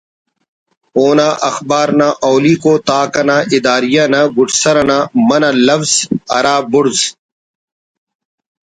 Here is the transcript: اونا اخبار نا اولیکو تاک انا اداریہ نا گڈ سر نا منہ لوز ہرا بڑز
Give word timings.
اونا 0.97 1.29
اخبار 1.49 1.87
نا 1.99 2.07
اولیکو 2.27 2.73
تاک 2.87 3.13
انا 3.21 3.37
اداریہ 3.55 4.05
نا 4.13 4.21
گڈ 4.35 4.49
سر 4.61 4.77
نا 4.89 4.97
منہ 5.27 5.49
لوز 5.65 5.91
ہرا 6.31 6.55
بڑز 6.71 6.99